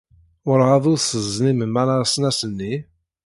Werɛad 0.45 0.83
ur 0.91 0.97
d-tezdimem 0.99 1.73
ara 1.81 1.95
asnas-nni? 2.03 2.73